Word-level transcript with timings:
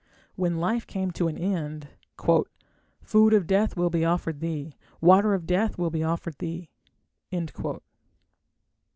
When 0.35 0.57
life 0.59 0.87
came 0.87 1.11
to 1.11 1.27
an 1.27 1.37
end 1.37 1.89
Food 3.03 3.33
of 3.35 3.45
death 3.45 3.77
will 3.77 3.91
be 3.91 4.03
offered 4.03 4.39
thee... 4.39 4.73
Water 4.99 5.35
of 5.35 5.45
death 5.45 5.77
will 5.77 5.91
be 5.91 6.03
offered 6.03 6.39
thee... 6.39 6.71